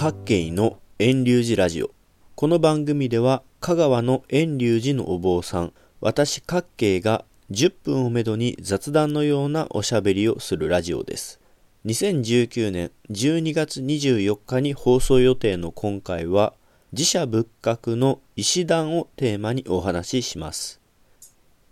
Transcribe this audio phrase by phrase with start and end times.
[0.00, 1.90] 各慶の遠隆寺ラジオ。
[2.36, 11.40] この番組では香川の遠隆寺のお坊さん私各慶が10分をめどに雑談のようなおしゃべりをするラジオです。
[11.84, 16.54] 2019年12月24日に放送予定の今回は
[16.92, 20.80] 自社仏閣の石段をテーマにお話しします。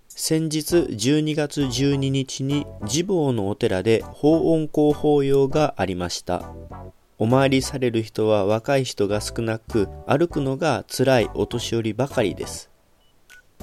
[0.08, 6.52] 先日12月12日に自坊のお寺で法音公法要がありました。
[7.18, 12.68] お参りされる人は若い人が少なく歩くのが辛いお年寄りばかりです。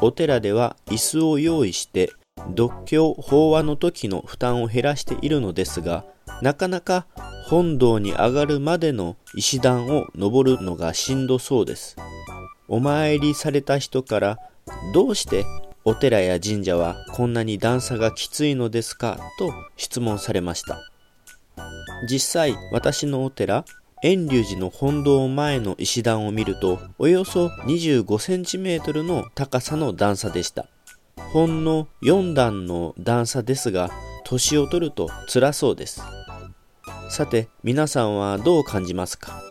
[0.01, 2.11] お寺では椅子を用意して
[2.49, 6.03] 独協法話の時の負担を減らしているのですが
[6.41, 7.05] なかなか
[7.45, 11.95] 本堂に上がるまでの石段を登るのがしんどそうです。
[12.67, 14.39] お参りされた人から
[14.93, 15.45] どうして
[15.85, 19.19] お寺や神社はこんなに段差がきついのですか？
[19.37, 20.79] と質問されました。
[22.09, 23.65] 実際私のお寺
[24.01, 30.65] 遠隆寺の本堂前の石段を見るとおよそ25センチメートルの高さの段差でした。
[31.15, 33.89] ほんの4段の段差ですが
[34.25, 36.01] 年を取ると辛そうです。
[37.09, 39.41] さて皆さんはどう感じますか？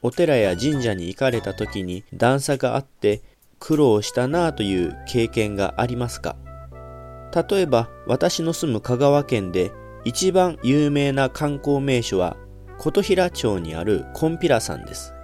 [0.00, 3.20] お寺や神社に行かれた時に段差があって
[3.58, 6.36] 苦労したなぁという経験がありますか？
[7.50, 9.72] 例えば私の住む香川県で
[10.04, 12.36] 一番有名な観光名所は
[12.78, 15.14] 琴平町にあるコンピラ山です。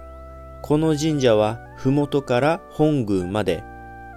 [0.61, 3.63] この神社は麓から本宮まで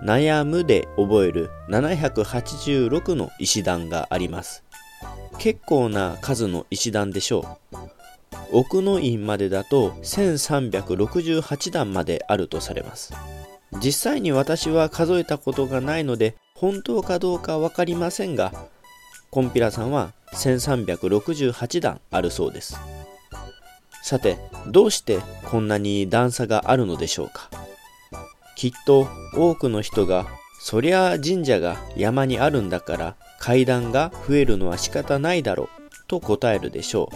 [0.03, 4.65] 悩むで覚える786の石段があります。
[5.39, 7.77] 結構な数の石段でしょう。
[8.51, 13.15] 奥の院までだと1368段まであるとされます。
[13.83, 18.53] 実際に私は数えたことがないので本当かどうかわかりませんが、
[19.31, 22.79] コンピラさんは1368段あるそうです。
[24.03, 27.51] さて、どうしてこんなに段差があるのでしょうか？
[28.57, 30.27] きっと多くの人が、
[30.61, 35.69] そりゃ神社が山にあるんだから階段が増えるのは仕方ないだろう
[36.09, 37.11] と答えるでしょ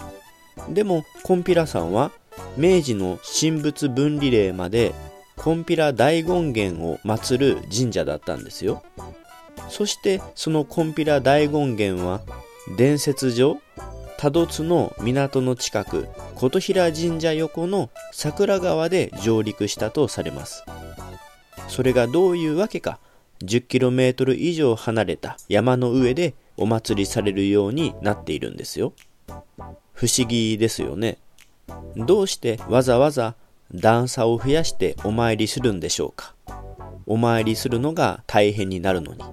[0.69, 0.73] う。
[0.73, 2.11] でも、コンピラさんは
[2.57, 4.93] 明治の神仏分離令まで
[5.35, 8.83] コンピラ大権現を祀る神社だったんですよ。
[9.69, 12.21] そしてそのコンピラ大権現は
[12.77, 13.59] 伝説上
[14.17, 20.63] 多度津の港の近く琴平神社横の桜川で上陸したとされます。
[21.67, 22.99] それがどういうわけか。
[23.43, 28.93] 10km 以上離れた山の上でお祭りされるようになっているんですよ。
[29.93, 31.17] 不思議ですよね。
[31.97, 33.35] どうしてわざわざ
[33.73, 36.33] 段差を増やしてお参りするんでしょうか。
[37.05, 39.23] お参りするのが大変になるのに。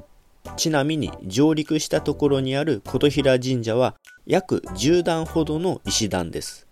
[0.57, 3.97] ちなみに上陸したところにある琴平神社は
[4.27, 6.67] 約10段ほどの石段です。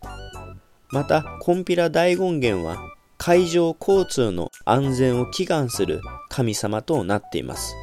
[0.91, 2.79] またコンピラ大権現は
[3.19, 6.01] 海上交通の安全を祈願する
[6.31, 7.75] 神様となっています。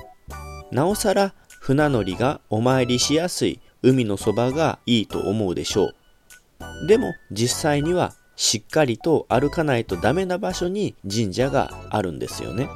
[0.71, 6.87] なおさら船乗りがお参りしやすい海のそばがいいと思うでしょう。
[6.87, 12.67] でも実際にはしっかりと歩かないとダメな場所に神社があるんですよね。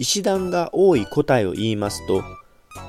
[0.00, 2.24] 石段が多い答えを言いますと、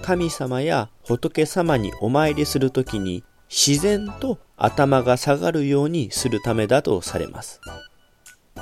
[0.02, 7.62] 神様や仏様にお参りするときに自然と頭が下がるようにするためだとされます。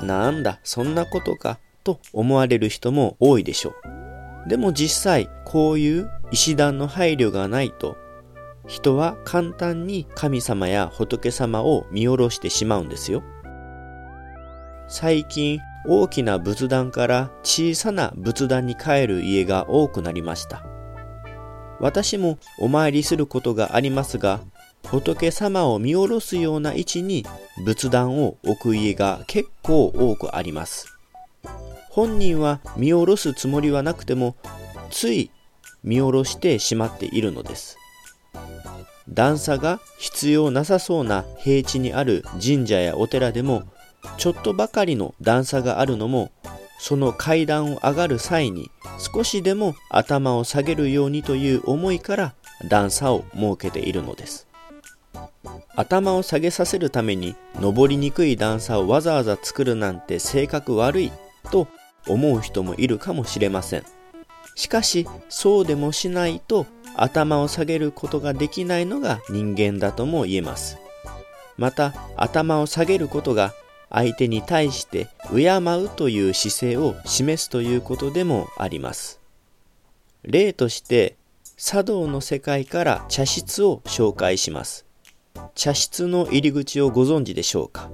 [0.02, 3.70] なんだ、そんなことか、と思われる人も多いでしょ
[4.46, 4.50] う。
[4.50, 7.96] でも実際、こういう石段の配慮がないと
[8.70, 13.24] 人は簡単に神様や仏様を見下ろしてしまうんですよ。
[14.88, 20.66] 最近大きな仏壇から小さな仏壇に帰る家が多くなりました。
[21.80, 24.42] 私もお参りすることがありますが、
[24.86, 27.26] 仏様を見下ろすような位置に
[27.64, 30.98] 仏壇を置く家が結構多くあります。
[31.90, 34.36] 本人は見下ろすつもりはなくても、
[34.90, 35.32] つい
[35.84, 37.78] 見下ろしてしまっているのです。
[39.08, 43.64] 段差が必要なさそうな平地にある神社やお寺でも
[44.18, 46.32] ちょっとばかりの段差があるのも
[46.80, 52.34] その階段を上がる際に少しでも頭を下げるようにという思いから
[52.68, 54.48] 段差を設けているのです
[55.76, 61.12] 頭を下げさせるために登りにくい段差をわざわざ作るなんて性格悪い
[61.52, 61.68] と
[62.08, 63.84] 思う人もいるかもしれません
[64.56, 66.66] しかしそうでもしないと
[66.96, 70.78] 頭を下げることができないのが人間だとも言えます。
[71.58, 73.54] また頭を下げることが
[73.90, 79.20] 相手に対して敬うという姿勢を示すということでもあります。
[80.24, 81.16] 例として
[81.58, 84.86] 茶道の世界から茶室を紹介します。
[85.56, 87.90] 茶室の入り口をご存知でしょうか？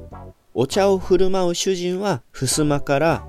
[0.53, 3.27] お茶を振る舞う主人は襖から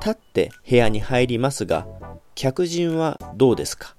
[0.00, 1.86] 立って部屋に入りますが、
[2.34, 3.94] 客人はどうですか？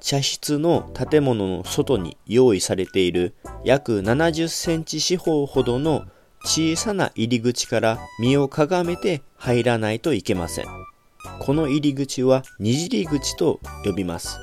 [0.00, 3.34] 茶室の建物の外に用意されている
[3.64, 6.04] 約70センチ四方ほどの
[6.48, 10.66] 小さな入り口から身をかがめて入らないといけません。
[11.40, 14.38] この入り口はにじり口と呼びます。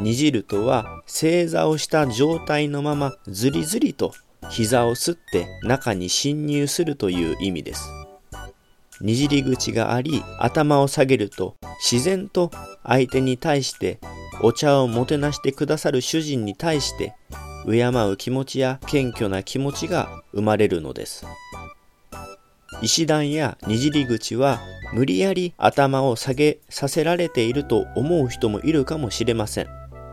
[0.00, 4.14] にじるとは正座をした状態のままずりずりと
[4.48, 7.90] 膝をすって中に侵入するという意味です。
[9.02, 12.50] にじり口があり頭を下げると自然と
[12.82, 14.00] 相手に対して
[14.40, 17.14] お茶をもてなしてくださる主人に対して
[17.66, 21.26] 敬う気持ちや謙虚な気持ちが生まれるのです。
[22.82, 24.60] 石段やにじり口は
[24.92, 29.66] 無理やり頭を下げさせられていると思う人もいるかもしれません。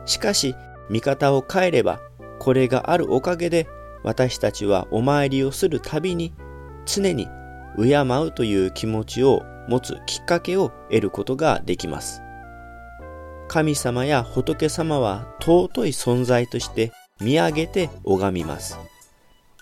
[0.06, 0.56] しかし、
[0.90, 2.00] 見方を変えれば、
[2.40, 3.68] これがあるおかげで
[4.04, 6.34] 私たちはお参りをするたびに
[6.86, 7.28] 常に
[7.78, 12.22] 敬うという気持ちを持つきっかけを得ることができます。
[13.48, 16.92] 神様や仏様は尊い存在として
[17.22, 18.78] 見上げて拝みます。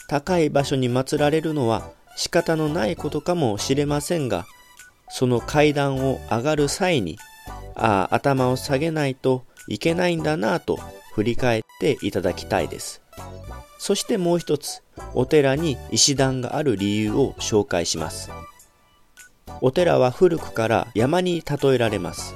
[0.08, 4.46] 高い場所に祀られるのは仕方のないことかもしれませんが、
[5.10, 7.18] その階段を上がる際に、
[7.76, 10.80] ああ、頭を下げないといけないんだなぁと
[11.14, 13.02] 振り返っていただきたいです。
[13.78, 14.84] そしてもう一つ、
[15.14, 18.30] お寺に石段がある理由を紹介します。
[19.62, 22.36] お寺は古くから山に例えられます。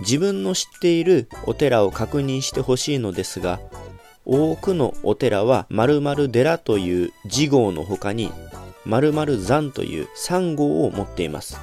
[0.00, 3.60] 自分の知っているお寺を確認してほしいのですが、
[4.26, 8.32] 多くのお寺は〇〇寺という字号の他に
[8.84, 11.58] 〇〇山という3号を持っています。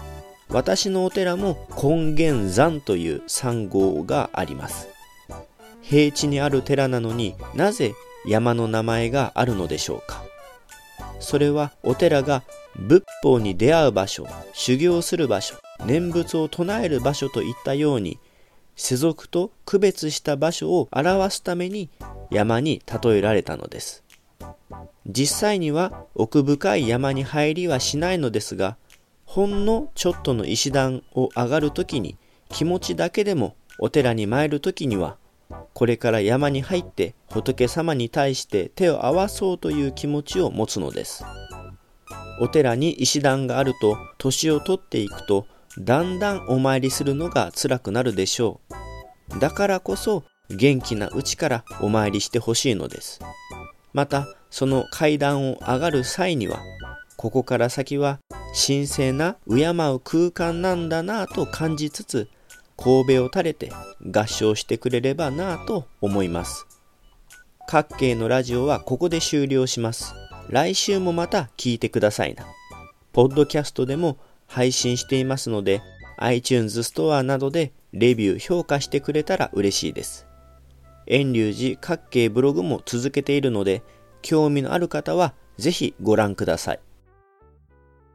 [0.50, 4.88] 私のお寺も根源山という3号があります。
[5.82, 7.94] 平地にある寺なのになぜ
[8.26, 10.24] 山の名前があるのでしょうか
[11.20, 12.44] それはお寺が
[12.78, 15.56] 仏法に出会う場所、修行する場所、
[15.86, 18.18] 念仏を唱える場所といったように
[18.76, 21.90] 世俗と区別した場所を表すために
[22.34, 24.04] 山に例えられたのです。
[25.06, 28.78] 実際には奥深い山に入りはしないのですが、
[29.26, 32.18] ほんのちょっとの石段を上がるときに
[32.50, 35.18] 気持ちだけでもお寺に参るときには、
[35.74, 41.24] これから山に入って仏様に対して手を合わそうという気持ちを持つのです。
[42.40, 45.46] お寺に石段があると年を取っていくと
[45.78, 48.60] だんだんお参りするのが辛くなるでしょ
[49.36, 49.40] う。
[49.40, 53.20] だからこそ元気なうちからお参りしてほしいのです。
[53.94, 56.60] また、その階段を上がる際には、
[57.18, 58.20] ここから先は
[58.68, 62.28] 神聖な敬う空間なんだなぁと感じつつ、
[62.76, 63.72] 神戸を垂れて
[64.12, 66.68] 合唱してくれればなぁと思います。
[67.68, 70.14] 各系のラジオはここで終了します。
[70.50, 72.46] 来週もまた聞いてくださいな。
[73.14, 74.18] ポッドキャストでも
[74.48, 75.82] 配信していますので、
[76.18, 80.28] iTunes ストアなどでレビュー評価してくれたら嬉しいです。
[81.06, 83.84] 遠隆寺各系ブログも続けているので、
[84.22, 86.80] 興味のある方はぜひご覧ください。